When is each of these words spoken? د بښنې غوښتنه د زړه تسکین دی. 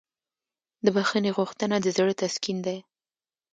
د 0.83 0.85
بښنې 0.95 1.31
غوښتنه 1.37 1.75
د 1.81 1.87
زړه 1.97 2.13
تسکین 2.21 2.57
دی. 2.65 2.77